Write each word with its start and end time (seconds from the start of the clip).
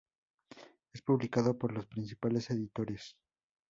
Es 0.93 1.03
publicado 1.03 1.59
por 1.59 1.73
los 1.73 1.85
principales 1.85 2.49
editores. 2.49 3.13